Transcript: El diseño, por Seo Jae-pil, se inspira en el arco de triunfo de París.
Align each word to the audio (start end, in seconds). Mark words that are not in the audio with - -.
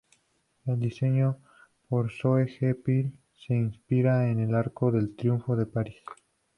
El 0.65 0.79
diseño, 0.79 1.37
por 1.87 2.11
Seo 2.11 2.37
Jae-pil, 2.47 3.13
se 3.35 3.53
inspira 3.53 4.31
en 4.31 4.39
el 4.39 4.55
arco 4.55 4.91
de 4.91 5.05
triunfo 5.09 5.55
de 5.55 5.67
París. 5.67 6.01